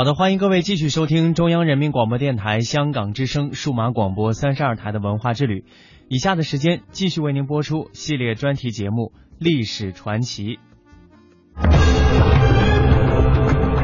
[0.00, 5.66] 好的，欢迎各位继续收听中央人民广播电台香港之声数码广播三十二台的文化之旅。
[6.08, 10.56] 以下的时间继续为您播出系列专题节目《历史传奇》。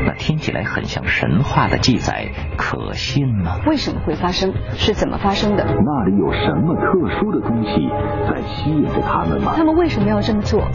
[0.06, 3.60] 那听起来很像神话的记载，可信吗？
[3.66, 4.54] 为什么会发生？
[4.72, 5.64] 是怎么发生的？
[5.66, 7.72] 那里有什么特殊的东西
[8.26, 9.52] 在吸引着他们吗？
[9.54, 10.66] 他们为什么要这么做？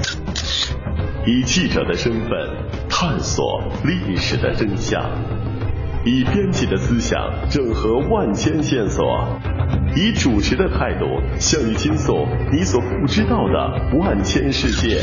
[1.25, 2.29] 以记者的身份
[3.01, 5.01] 探索历史的真相，
[6.05, 9.03] 以编辑的思想整合万千线索，
[9.95, 11.07] 以主持的态度
[11.39, 14.97] 向你倾诉你所不知道的万千世界。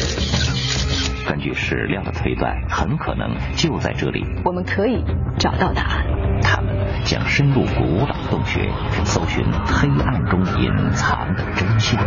[1.29, 5.03] 根据史料的推断，很可能就在这里，我们可以
[5.37, 6.07] 找到答案。
[6.41, 8.71] 他们将深入古老洞穴，
[9.03, 11.99] 搜寻黑暗中隐藏的真相。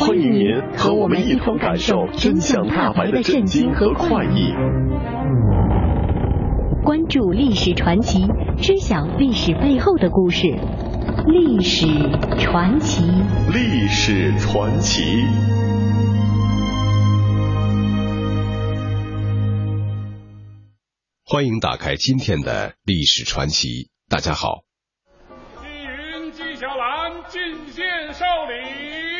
[0.00, 4.50] 欢迎您和我们一同感受真相大白的震惊和快意。
[6.82, 8.26] 关注历史传奇，
[8.56, 10.46] 知晓历史背后的故事。
[11.26, 11.86] 历史
[12.38, 13.04] 传奇，
[13.52, 15.02] 历史传奇。
[21.26, 23.90] 欢迎打开今天的历史传奇。
[24.08, 24.62] 大家好。
[25.60, 29.19] 金云纪晓岚进献少礼。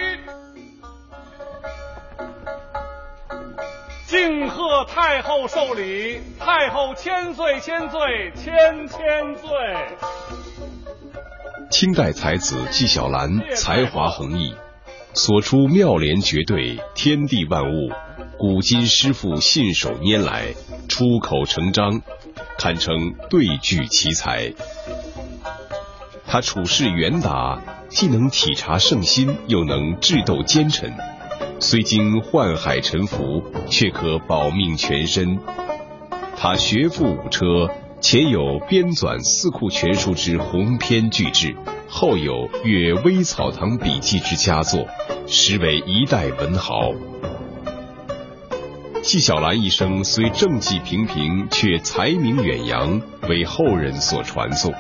[4.23, 9.49] 敬贺太后寿礼，太后千岁千岁千千岁。
[11.71, 14.55] 清代才子纪晓岚才华横溢，
[15.15, 17.93] 所出妙联绝对，天地万物，
[18.37, 20.49] 古今诗赋信手拈来，
[20.87, 22.03] 出口成章，
[22.59, 24.53] 堪称对句奇才。
[26.27, 30.95] 他处事圆达，既能体察圣心，又能智斗奸臣。
[31.61, 35.39] 虽经宦海沉浮，却可保命全身。
[36.37, 37.69] 他学富五车，
[38.01, 41.55] 前有编纂《四库全书》之鸿篇巨制，
[41.87, 44.87] 后有《阅微草堂笔记》之佳作，
[45.27, 46.93] 实为一代文豪。
[49.03, 54.73] 纪晓岚一生虽政绩平平，却才名远扬，为后人所传颂。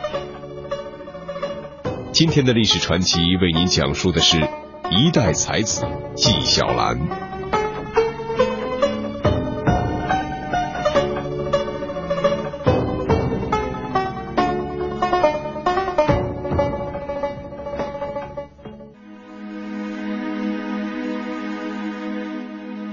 [2.11, 4.41] 今天的历史传奇为您讲述的是。
[4.93, 5.87] 一代才子
[6.17, 6.99] 纪晓岚。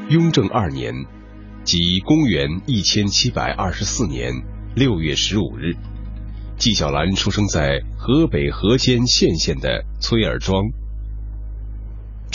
[0.09, 0.93] 雍正二年，
[1.63, 4.43] 即公元一千七百二十四年
[4.75, 5.75] 六月十五日，
[6.57, 10.63] 纪晓岚出生在河北河间献县的崔尔庄。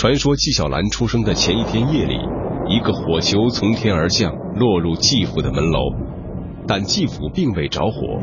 [0.03, 2.17] 传说纪晓岚出生的前一天夜里，
[2.69, 5.79] 一个火球从天而降，落入纪府的门楼，
[6.67, 8.19] 但纪府并未着火。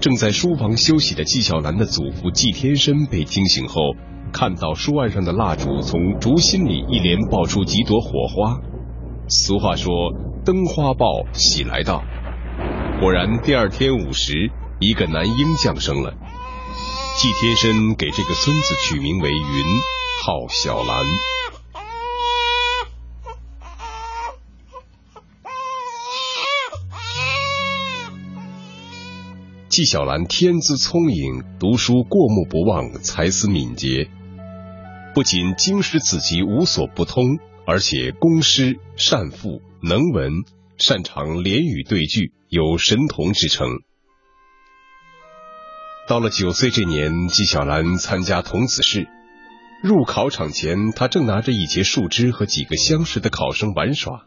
[0.00, 3.80] 正在书房休息的纪晓岚的祖父纪天申被惊醒后，
[4.32, 8.60] 看到书案上的蜡烛从烛心里一连爆出几朵火花。
[9.26, 9.92] 俗话说
[10.46, 12.04] “灯花爆，喜来到”。
[13.02, 14.32] 果然，第二天午时，
[14.78, 16.14] 一个男婴降生了。
[17.16, 19.97] 纪天申给这个孙子取名为云。
[20.20, 21.06] 号小兰。
[29.68, 34.10] 纪晓岚天资聪颖，读书过目不忘，才思敏捷，
[35.14, 40.32] 不仅经史子集无所不通，而且工诗善赋，能文，
[40.78, 43.68] 擅长联语对句，有神童之称。
[46.08, 49.06] 到了九岁这年，纪晓岚参加童子试。
[49.80, 54.26] 入考场前，他正拿着一截树枝和几个相识的考生玩耍。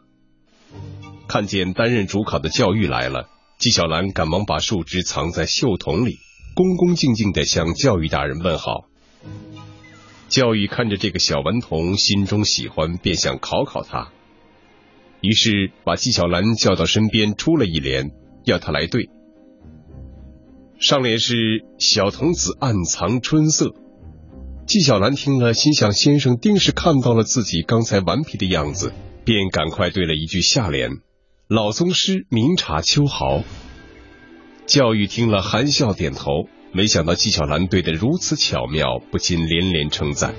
[1.28, 3.28] 看见担任主考的教育来了，
[3.58, 6.16] 纪晓岚赶忙把树枝藏在袖筒里，
[6.54, 8.86] 恭恭敬敬地向教育大人问好。
[10.28, 14.10] 教育看着这个小顽童，心中喜欢，便想考考他。
[15.20, 18.10] 于是把纪晓岚叫到身边，出了一联，
[18.46, 19.10] 要他来对。
[20.80, 23.74] 上联是“小童子暗藏春色”，
[24.64, 28.92] 纪晓岚听了，心想先生定是看到了自己刚才顽皮的样子，
[29.24, 30.90] 便赶快对了一句下联
[31.48, 33.42] ：“老宗师明察秋毫。”
[34.64, 36.48] 教育听了，含笑点头。
[36.72, 40.34] 没想到纪晓岚对得如此巧妙，不禁连连称赞。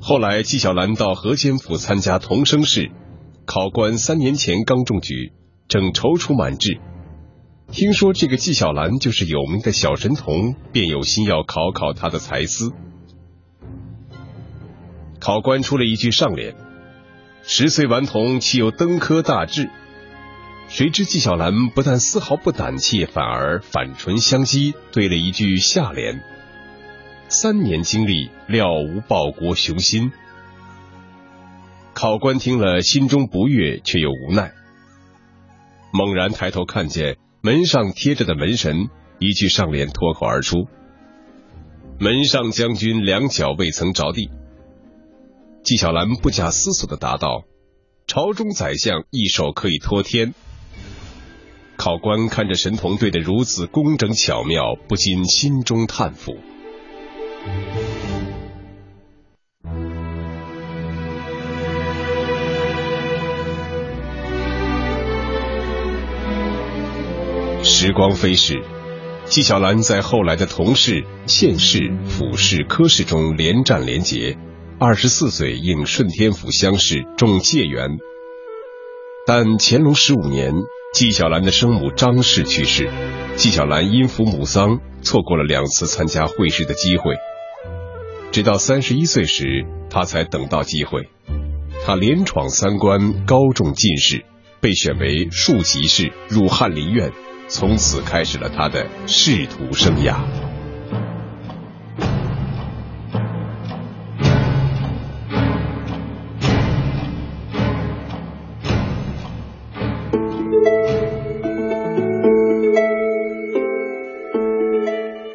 [0.00, 2.90] 后来纪晓岚到河间府参加童生试，
[3.44, 5.32] 考官三年前刚中举，
[5.68, 6.80] 正踌躇满志。
[7.72, 12.70] 听说这个纪晓岚就是有名的小神童，便有心要考考他的才思。
[15.18, 16.54] 考官出了一句上联
[17.42, 19.70] ：“十岁顽童岂有登科大志？”
[20.68, 26.22] 谁知纪晓岚不但丝毫不胆怯，反而反唇相讥，对了一句下联
[27.28, 30.12] ：“三年经历，料无报国雄心。”
[31.94, 34.52] 考官听了，心中不悦，却又无奈。
[35.90, 37.16] 猛然抬头看见。
[37.44, 40.68] 门上贴着的门神，一句上联脱口而出
[41.98, 44.30] ：“门上将军两脚未曾着地。”
[45.64, 47.42] 纪晓岚不假思索的答道
[48.06, 50.34] ：“朝中宰相一手可以托天。”
[51.76, 56.36] 考官看着神童对的如此工整巧妙，不禁心中叹服。
[67.64, 68.60] 时光飞逝，
[69.26, 74.36] 纪晓岚在后来的同试、县试、府试、科试中连战连捷。
[74.80, 77.98] 二十四岁应顺天府乡试中解元。
[79.28, 80.52] 但乾隆十五年，
[80.92, 82.90] 纪晓岚的生母张氏去世，
[83.36, 87.14] 纪晓岚因服母丧，错过了两次参加会试的机会。
[88.32, 91.08] 直到三十一岁时，他才等到机会。
[91.86, 94.24] 他连闯三关，高中进士，
[94.60, 97.12] 被选为庶吉士，入翰林院。
[97.48, 100.16] 从此开始了他的仕途生涯。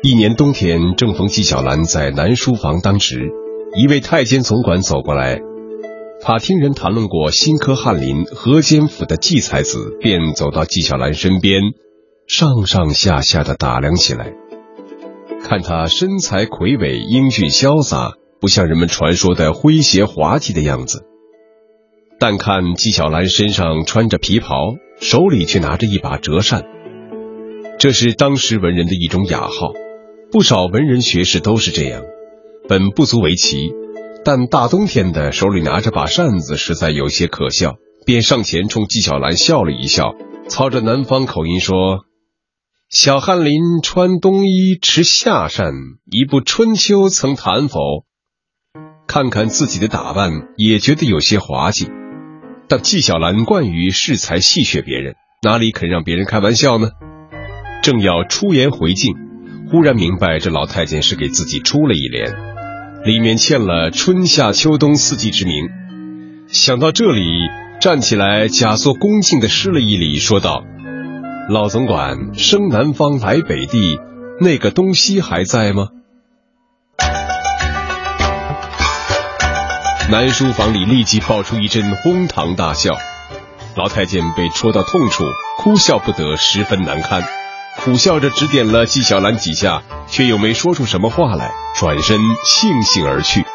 [0.01, 3.29] 一年冬天，正逢纪晓岚在南书房当值，
[3.75, 5.39] 一位太监总管走过来，
[6.21, 11.61] 他听人谈论过新科翰林河间府的纪才子，便走到纪晓岚身边。
[12.27, 14.33] 上上下下的打量起来，
[15.43, 21.05] 看他身材魁伟、英俊潇洒，不像人们传说的诙谐滑稽的样子。
[22.19, 24.57] 但看纪晓岚身上穿着皮袍，
[24.99, 26.65] 手里却拿着一把折扇，
[27.79, 29.71] 这是当时文人的一种雅号。
[30.29, 32.03] 不少文人学士都是这样，
[32.67, 33.71] 本不足为奇，
[34.25, 37.75] 但大冬天的手里拿着把扇子，实在有些可笑，
[38.05, 40.13] 便上前冲纪晓岚笑了一笑，
[40.49, 42.03] 操着南方口音说。
[42.89, 45.73] 小翰林穿冬衣持夏扇，
[46.09, 48.05] 一部《春秋》曾谈否？
[49.05, 51.89] 看看自己的打扮，也觉得有些滑稽。
[52.69, 56.91] 但纪晓岚惯于恃才戏谑别人，哪里肯让别人开玩笑呢？
[57.83, 59.13] 正要出言回敬，
[59.69, 62.33] 忽然明白这老太监是给自己出了一联，
[63.03, 65.67] 里面欠了春夏秋冬四季之名。
[66.47, 67.21] 想到这里，
[67.81, 70.63] 站起来假作恭敬的施了一礼，说道。
[71.49, 73.97] 老总管生南方来北地，
[74.41, 75.87] 那个东西还在吗？
[80.11, 82.97] 南书房里立即爆出一阵哄堂大笑，
[83.77, 85.23] 老太监被戳到痛处，
[85.57, 87.23] 哭笑不得，十分难堪，
[87.77, 93.45] 苦笑着指点了纪晓岚几下，却又没说出什么话来，转身悻悻而去。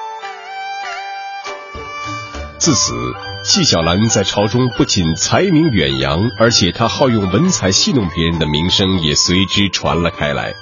[2.63, 2.95] 自此。
[3.43, 10.55] 纪晓岚在朝中不仅才名远扬，而且他好用文采戏弄别人的名声也随之传了开来。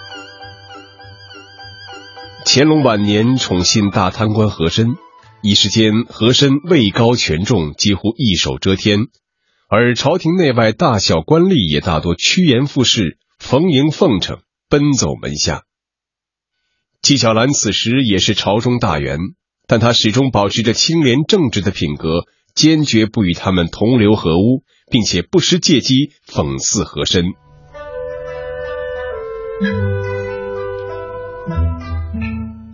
[2.46, 4.96] 乾隆晚年宠信大贪官和珅，
[5.42, 9.00] 一时间和珅位高权重，几乎一手遮天，
[9.68, 14.38] 而朝廷内外大小官吏也大多趋炎附势，逢迎奉承，
[14.70, 15.64] 奔走门下。
[17.02, 19.18] 纪晓岚此时也是朝中大员，
[19.70, 22.26] 但他始终保持着清廉正直的品格。
[22.52, 27.26] 坚决不与他们同流合污，并且不时借机讽刺和珅。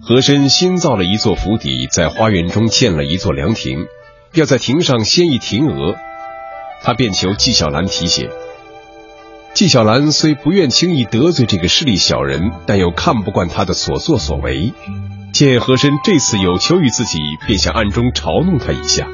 [0.00, 3.84] 和珅新造了一座府邸，在花园中建了一座凉亭，
[4.32, 5.94] 要在亭上掀一亭额。
[6.80, 8.30] 他便求纪晓岚提携。
[9.52, 14.72] 纪晓岚虽不愿轻易得罪这个势利小人，但又看不惯他的所作所为。
[15.36, 19.06] 见和珅这次有求于自己，便想暗中嘲弄他一下。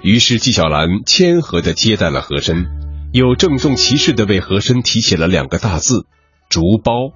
[0.00, 2.64] 于是纪晓岚谦和地接待了和珅，
[3.12, 6.06] 又郑重其事地为和珅题写了两个大字
[6.48, 7.12] “竹苞”。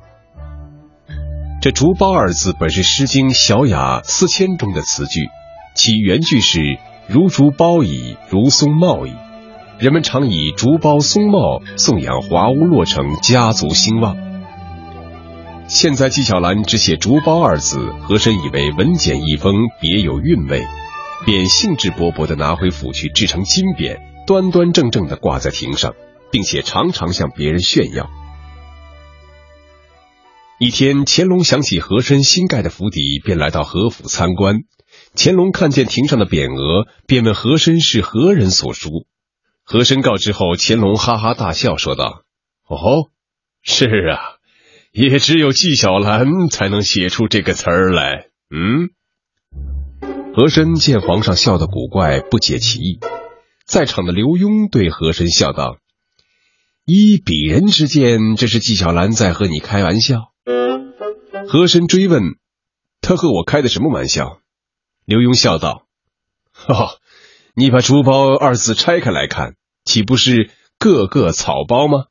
[1.63, 5.29] 这“竹苞”二字本是《诗经·小雅·思迁》中的词句，
[5.75, 6.61] 其原句是
[7.09, 9.15] “如竹苞矣，如松茂矣”。
[9.81, 14.32] 人们常以竹苞松茂颂扬华屋落成，家族兴旺。
[15.69, 20.67] 现在纪晓岚只写“竹苞”二字，和珅以为文简意丰，别有韵味。
[21.25, 25.95] 便兴致勃勃地拿回府去制成金匾，端端正正地挂在亭上，
[26.33, 28.11] 并且常常向别人炫耀。
[30.59, 34.63] 一天，乾隆想起和珅新盖的府邸，便来到和府参观。
[35.17, 39.07] 乾隆看见亭上的匾额，便问和珅是何人所书。
[39.65, 42.23] 和珅告知后，乾隆哈哈大笑，说道
[42.67, 43.11] ：“哦，
[43.63, 44.32] 是啊，
[44.93, 48.91] 也只有纪晓岚才能写出这个词儿来。”嗯。
[50.35, 53.01] 和珅见皇上笑得古怪，不解其意。
[53.67, 55.77] 在场的刘墉对和珅笑道
[56.85, 60.33] ：“依鄙人之见，这是纪晓岚在和你开玩笑。”
[61.49, 62.23] 和珅追问
[63.01, 64.41] ：“他和我开的什么玩笑？”
[65.05, 65.87] 刘墉笑道
[66.67, 66.99] ：“哦，
[67.55, 72.05] 你把‘竹包’二字拆开来看，岂不是个个草包吗？”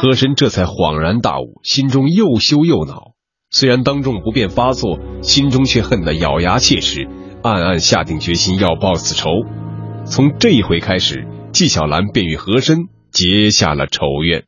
[0.00, 3.14] 和珅这才恍然大悟，心中又羞又恼。
[3.50, 7.08] 虽然当众不便发作，心中却恨得咬牙切齿，
[7.42, 9.28] 暗暗下定决心要报此仇。
[10.04, 12.76] 从这一回开始，纪晓岚便与和珅
[13.10, 14.44] 结下了仇怨。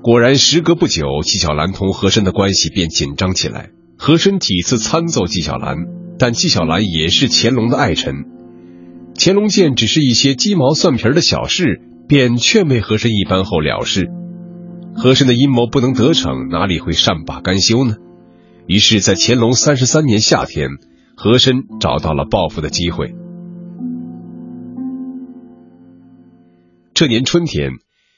[0.00, 3.68] 果然，时隔不久，纪晓岚同和珅的关系便紧张起来。
[3.98, 5.76] 和珅几次参奏纪晓岚，
[6.18, 8.37] 但纪晓岚也是乾隆的爱臣。
[9.20, 14.08] 乾隆见只是一些鸡毛蒜皮的小事，便劝慰和珅一番后了事。
[14.94, 17.96] 和珅的阴谋不能得逞，哪里会善罢甘休呢？
[18.68, 20.70] 于是，在乾隆三十三年夏天，
[21.16, 23.12] 和珅找到了报复的机会。
[26.94, 27.72] 这年春天，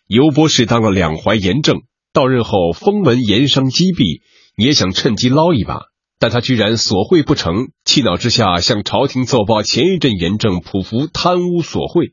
[0.07, 1.81] 尤波士当了两淮盐政，
[2.13, 4.21] 到任后风闻盐商积弊，
[4.55, 5.81] 也想趁机捞一把，
[6.21, 12.13] 但他居然索贿不成，气恼之下向朝廷奏报前一阵严正匍匐贪污索贿，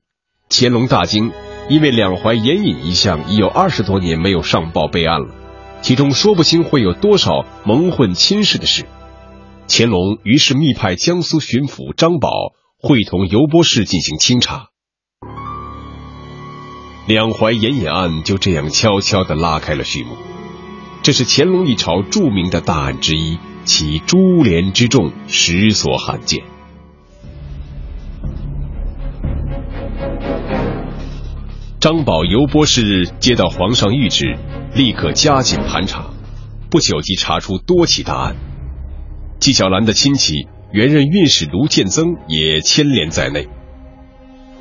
[0.49, 1.33] 乾隆大惊。
[1.69, 5.35] 因为两淮盐引一项已有二十多年没有上报备案了，
[5.81, 8.85] 其中说不清会有多少蒙混亲事的事。
[9.67, 12.29] 乾隆于是密派江苏巡抚张宝
[12.79, 14.69] 会同尤波士进行清查，
[17.05, 20.15] 两淮盐引案就这样悄悄地拉开了序幕。
[21.03, 23.37] 这是乾隆一朝著名的大案之一，
[23.67, 26.41] 其株连之众，实所罕见。
[31.77, 34.37] 张宝尤波士接到皇上谕旨，
[34.73, 36.05] 立刻加紧盘查，
[36.71, 38.37] 不久即查出多起大案。
[39.37, 43.49] 纪晓岚的亲戚原任御史卢建增也牵连在内。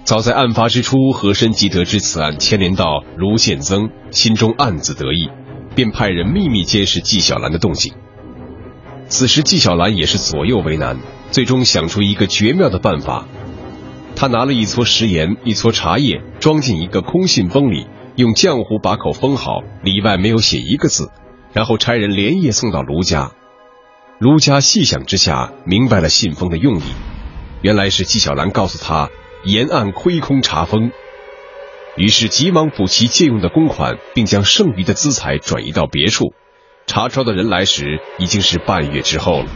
[0.03, 5.31] 早在案发之初，和珅即得知此案牵连到卢建增，心中暗自得意，
[5.77, 7.95] 便派人秘密监视纪晓岚的动静。
[9.09, 10.99] 此时纪晓岚也是左右为难，
[11.31, 13.27] 最终想出一个绝妙的办法。
[14.17, 17.87] 他拿了一撮食盐，一撮茶叶，装进一个空信封里，
[18.17, 21.11] 用浆糊把口封好，里外没有写一个字，
[21.53, 23.33] 然后差人连夜送到卢家。
[24.19, 26.83] 卢家细想之下，明白了信封的用意，
[27.63, 29.11] 原来是纪晓岚告诉他
[29.45, 30.91] 沿岸亏空查封，
[31.97, 36.33] 于是急忙补齐借用的公款，并将剩余的资财转移到别处。
[36.87, 39.51] 查抄的人来时，已经是半月之后了。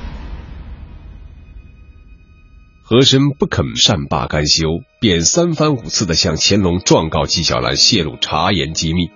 [2.83, 4.67] 和珅不肯善罢甘休，
[5.01, 9.11] 便三番五次的向乾隆状告纪晓岚泄露茶盐机密。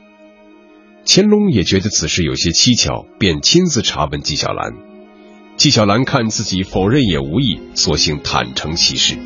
[1.05, 4.75] 乾隆也觉得此事有些蹊跷，便亲自查问纪晓岚。
[5.57, 9.19] 纪晓岚看自己否认也无益，索性坦诚其事。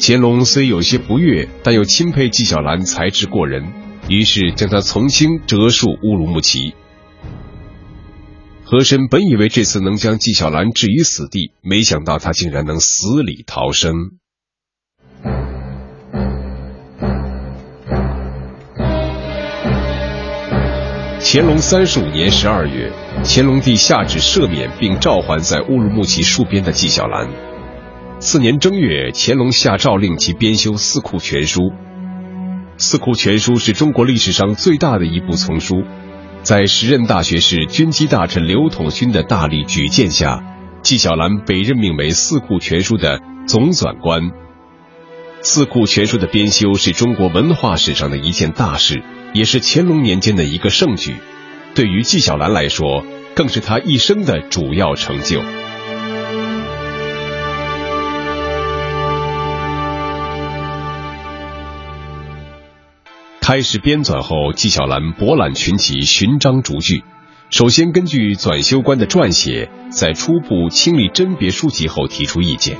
[0.00, 3.72] 乾隆虽有些不悦，但又钦佩纪晓岚才智过人，
[4.08, 6.74] 于是将他从轻折戍乌鲁木齐。
[8.72, 13.92] 和珅本以为这次能将纪晓岚置于死地，没想到他竟然能死里逃生。
[21.20, 22.90] 乾隆三十五年十二月，
[23.22, 27.28] 乾隆帝下旨赦免并召还在乌鲁木齐戍边的纪晓岚。
[28.20, 31.60] 次年正月，乾隆下诏令其编修《四库全书》。
[32.78, 35.82] 《四库全书》是中国历史上最大的一部丛书。
[36.42, 40.42] 在时任大学士、军机大臣刘统勋的大力举荐下，
[40.82, 44.22] 纪晓岚被任命为《四库全书》的总纂官。
[45.40, 51.14] 《四库全书》的编修是中国文化史上的一件大事，也是乾隆年间的一个盛举。
[51.76, 53.04] 对于纪晓岚来说，
[53.36, 55.40] 更是他一生的主要成就。
[63.42, 67.02] 开始编纂后，纪晓岚博览群棋，寻章逐句。
[67.50, 72.78] 首先根据纂修官的撰写，在初步清理甄别书籍后提出意见，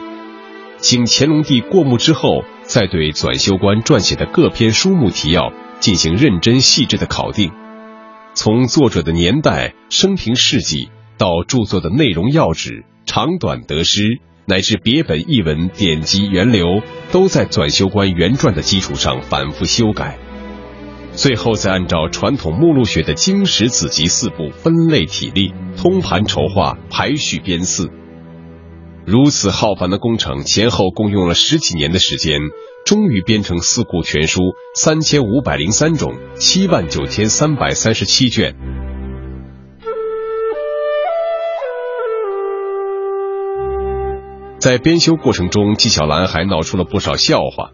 [0.79, 7.51] 请乾隆帝过目之后，再对纂修官撰写的各篇书目提要进行认真细致的考定。
[8.35, 20.19] 从作者的年代、生平事迹到著作的内容要旨、长短得失，乃至别本译文典籍源流，都在纂修官原传的基础上反复修改。
[21.15, 27.91] 最后再按照传统目录学的经史子集四部分类体例，通盘筹划、排序编四。
[29.05, 32.41] 如此浩繁的工程，前后共用了十几年的时间，
[32.87, 34.41] 终于编成《四库全书》
[34.75, 38.57] 三千五百零三种，七万九千三百三十七卷。
[44.59, 47.73] 在编修过程中，纪晓岚还闹出了不少笑话。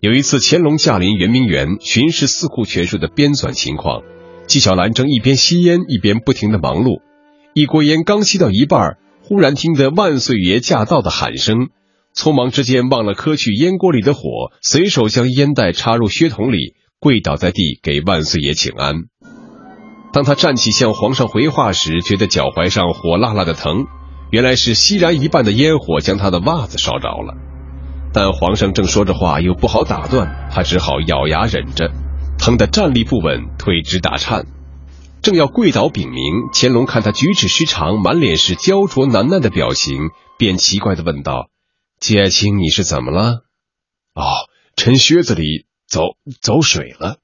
[0.00, 4.02] 有一次，乾隆驾临圆明园巡视《四库全书》的编纂情况，
[4.46, 7.00] 纪晓岚正一边吸烟一边不停的忙碌。
[7.52, 11.70] 一锅烟刚吸到一半，忽然听得“万岁爷驾到”的喊声，
[12.14, 18.94] 匆忙之间忘了磕去烟锅里的火，随手将烟袋插入靴筒里，跪倒在地给万岁爷请安。
[20.12, 23.86] 当他站起向皇上回话时，觉得脚踝上火辣辣的疼，
[24.30, 27.34] 原来是吸燃一半的烟火将他的袜子烧着了。
[28.20, 31.92] 但皇上正说着话，又不好打断，他只好咬牙忍着，
[32.36, 34.44] 疼得站立不稳，腿直打颤。
[35.22, 41.48] 正要跪倒禀明，乾隆看他举止失常，满脸是焦灼难耐的表情，便奇怪的问道
[42.00, 43.44] ：“季爱卿，你是怎么了
[44.14, 44.24] ？”“哦，
[44.74, 46.00] 臣靴子里走
[46.42, 47.18] 走水了。”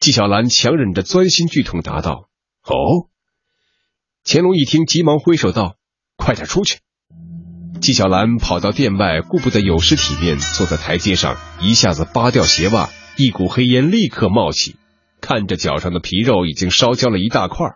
[0.00, 2.28] 纪晓岚强忍着钻心剧痛答道
[2.66, 3.06] ：“哦。”
[4.26, 5.76] 乾隆一听，急忙挥手道
[6.18, 6.80] ：“快点出去。”
[7.80, 14.76] 纪晓岚跑到店外，顾不得有失体面，坐在台阶上，一下子扒掉鞋袜，一股黑烟立刻冒起，
[15.20, 17.68] 看着脚上的皮肉已经烧焦了一大块。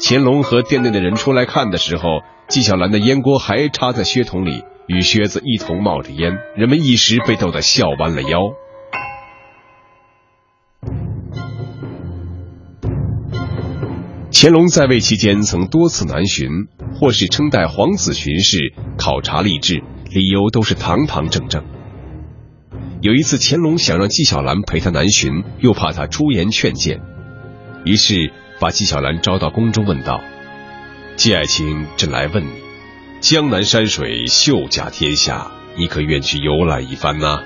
[0.00, 8.38] 乾隆和店内的人出来看的时候，纪晓岚的烟锅还插在靴筒里，与靴子一同冒着烟，人们一时被逗得笑弯了腰。
[14.40, 16.48] 乾隆在位期间，曾多次南巡，
[16.94, 21.64] 或是称代皇子巡视考察吏治，理由都是堂堂正正。
[23.00, 27.00] 有一次，乾隆想让纪晓岚陪他南巡，又怕他出言劝谏，
[27.84, 30.20] 于是把纪晓岚招到宫中，问道
[31.18, 32.50] ：“纪爱卿，朕来问你，
[33.20, 37.40] 江南山水秀甲天下，你可愿去游览一番呢？”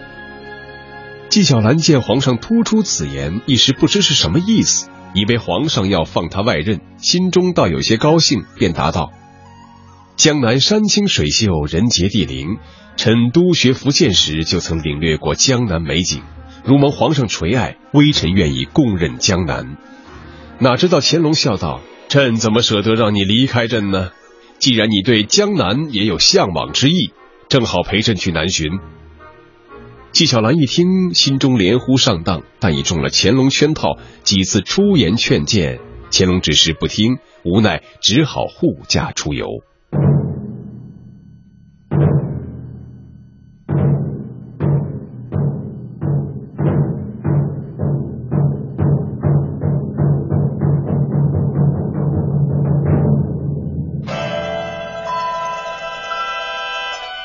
[1.31, 4.91] 纪晓岚见皇上突出此言，一时不知是什么意思。
[5.15, 9.13] 以为皇上要放他外任，心中倒有些高兴，便答道
[10.17, 12.59] ：“江南山清水秀，人杰地灵。
[12.97, 16.23] 臣督学福建时就曾领略过江南美景，
[16.65, 19.77] 如蒙皇上垂爱，微臣愿意共任江南。”
[20.61, 24.11] 哪知道乾隆笑道：“朕怎么舍得让你离开朕呢？
[24.59, 27.13] 既然你对江南也有向往之意，
[27.49, 28.71] 正好陪朕去南巡。”
[30.13, 39.47] 纪晓岚一听，心中连呼上当，但已中了乾隆圈套，几次出言劝谏，乾隆只是不听，无奈只好护驾出游。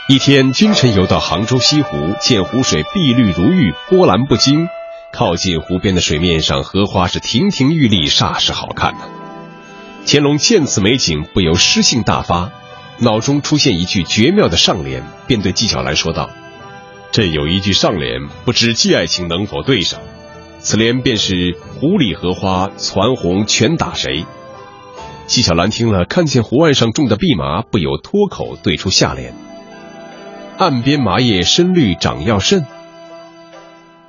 [0.09, 4.69] 一天，君臣游到杭州西湖，见湖水碧绿如玉，波澜不惊。
[5.11, 9.01] 靠近湖边的水面上，荷花是亭亭玉立，煞是好看呐。
[10.05, 12.53] 乾隆见此美景，不由诗兴大发，
[12.99, 16.29] 脑中出现一句绝妙的上联，便对纪晓岚说道
[17.11, 19.99] ：“这有一句上联，不知季爱卿能否对上？
[20.59, 24.25] 此联便是‘湖里荷花攒红全打谁’。”
[25.27, 29.33] 纪晓岚听了，看见湖岸上种的蓖麻，不由脱口对出下联。
[30.57, 32.65] 岸边麻叶深绿长药甚。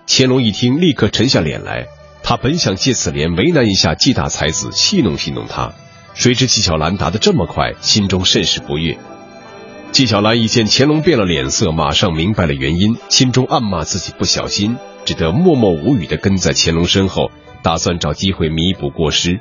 [0.07, 1.89] 乾隆一听，立刻沉下脸来。
[2.23, 5.75] 他本想借此联为难一下纪大才子，戏弄戏弄他，
[6.15, 8.97] 谁知纪晓岚答得这么快，心中甚是不悦。
[9.93, 17.31] 纪晓岚一见乾隆变了脸色，马上明白了原因，心中暗骂自己不小心，只得默默无语的跟在乾隆身后，
[17.63, 19.39] 打算找机会弥补过失。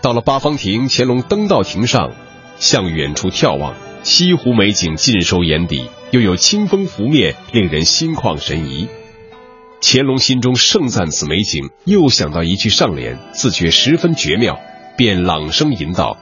[0.00, 2.12] 到了八方亭，乾隆登到亭上，
[2.60, 3.74] 向远处眺望。
[4.06, 8.88] 西湖美景尽收眼底，又有清风拂面，令人心旷神怡。
[9.82, 14.60] 乾隆心中盛赞此美景，又想到一句上联，自觉十分绝妙，
[14.96, 16.16] 便朗声吟道：“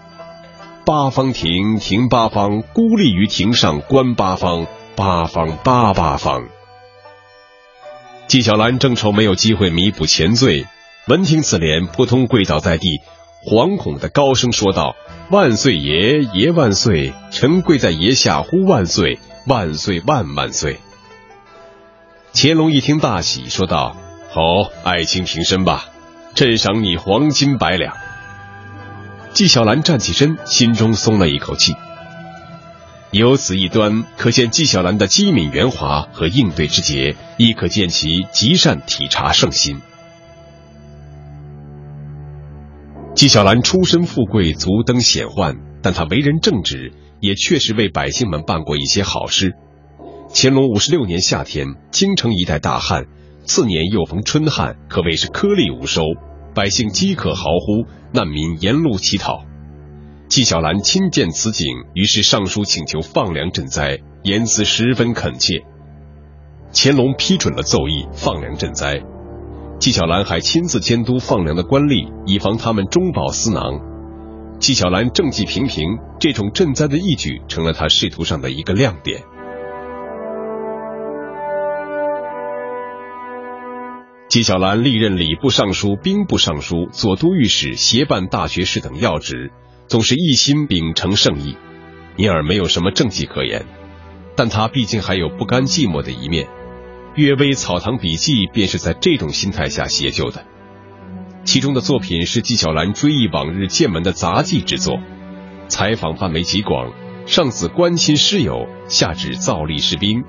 [0.86, 4.66] 八方亭，亭八方，孤立于亭上观八方，
[4.96, 6.48] 八方八八方。”
[8.26, 10.64] 纪晓岚正愁没有机会弥补前罪，
[11.06, 13.02] 闻听此联，扑通跪倒在地，
[13.46, 14.96] 惶恐的高声说道
[15.30, 17.12] ：“万岁爷，爷万岁！
[17.30, 20.80] 臣跪在爷下呼万岁，万岁万万岁！”
[22.32, 23.98] 乾隆一听大喜，说道
[24.32, 25.90] ：“好，爱卿平身吧，
[26.34, 27.94] 朕赏你黄金百两。”
[29.34, 31.74] 纪晓岚站起身，心中松了一口气。
[33.10, 39.82] 由此一端，可见纪晓岚的机敏圆滑和应对之节，亦可见其极善体察圣心。
[43.14, 49.54] 纪晓岚出身富贵，足登显宦，但他为人正直，也确实为百姓们办过一些好事。
[50.34, 53.06] 乾隆五十六年夏天，京城一带大旱，
[53.44, 56.02] 次年又逢春旱，可谓是颗粒无收，
[56.56, 59.44] 百姓饥渴嚎呼，难民沿路乞讨。
[60.28, 65.62] 纪晓岚亲见此景，于是上书请求放粮赈灾，言辞十分恳切。
[66.72, 69.00] 乾隆批准了奏议，放粮赈灾。
[69.84, 73.82] 纪晓岚还亲自监督放粮的官吏，以防他们中饱私囊。
[74.58, 79.22] 纪晓岚政绩平平，这种赈灾的义举成了他仕途上的一个亮点。
[84.30, 89.52] 纪晓岚历任礼部尚书、兵部尚书、左都御史、协办大学士等要职。
[89.86, 91.58] 总是一心秉承圣意，
[92.16, 93.66] 因而没有什么政绩可言。
[94.34, 96.46] 但他毕竟还有不甘寂寞的一面，
[97.16, 100.44] 《阅微草堂笔记》便是在这种心态下写就的。
[101.44, 104.98] 其中的作品是纪晓岚追忆往日见闻的杂记之作，
[105.68, 106.92] 采访范围极广，
[107.26, 110.24] 上自关心师友，下至造历士兵，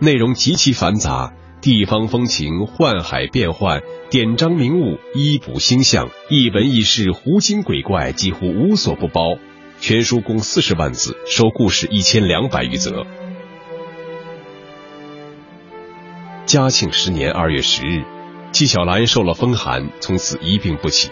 [0.00, 1.32] 内容极其繁杂。
[1.62, 9.38] 地方风情、宦海变幻、典章名物、医卜星象、一文一事、狐精鬼怪，几乎无所不包。
[9.80, 13.06] 全书共四十万字，收故事一千两百余则。
[16.46, 18.04] 嘉庆十年二月十日，
[18.52, 21.10] 纪晓岚受了风寒，从此一病不起。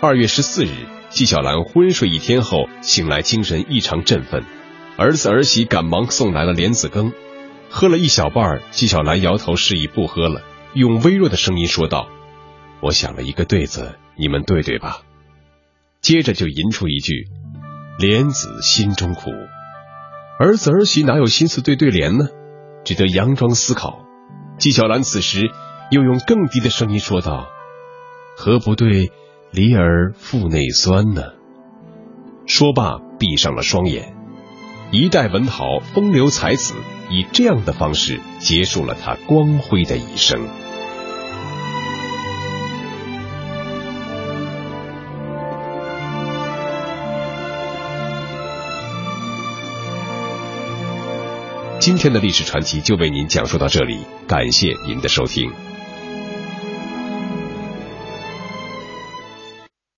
[0.00, 4.44] 二月十四日，纪晓岚昏睡一天后醒来，精神异常振奋。
[4.96, 7.12] 儿子儿媳赶忙送来了莲子羹。
[7.68, 12.08] 喝了一小半，纪晓岚摇头示意不喝了，用微弱的声音说道
[12.80, 15.02] ：“我想了一个对子，你们对对吧？”
[16.00, 17.26] 接着就吟出一句
[17.98, 19.32] ：“莲子心中苦。”
[20.38, 22.28] 儿子儿媳哪有心思对对联呢？
[22.84, 24.06] 只得佯装思考。
[24.60, 25.50] 纪晓岚此时
[25.90, 27.48] 又用更低的声音说道
[28.36, 29.10] ：“何不对
[29.50, 31.22] 梨儿腹内酸呢？”
[32.46, 34.14] 说罢，闭上了双眼。
[34.90, 36.74] 一代文豪，风流才子。
[37.08, 40.46] 以这样的方式结束了他光辉的一生。
[51.80, 55.50] 今天的历史传奇就为您讲述到这里，感谢您的收听。